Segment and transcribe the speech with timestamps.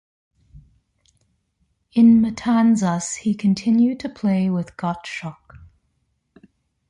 [1.91, 5.59] In Matanzas he continued to play with Gottschalk.